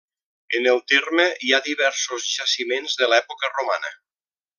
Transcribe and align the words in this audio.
En 0.59 0.69
el 0.69 0.79
terme 0.93 1.25
hi 1.47 1.53
ha 1.53 1.59
diversos 1.67 2.25
jaciments 2.37 2.97
de 3.03 3.11
l'època 3.13 3.53
romana. 3.59 3.93